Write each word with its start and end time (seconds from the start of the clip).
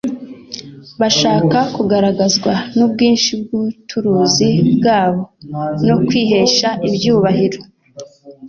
Bashaka 1.01 1.57
kugaragazwa 1.75 2.53
n'ubwinshi 2.75 3.31
bw'ubuturuzi 3.41 4.49
bwabo 4.77 5.21
no 5.87 5.95
kwihesha 6.07 6.69
ibyubahiro. 6.87 7.59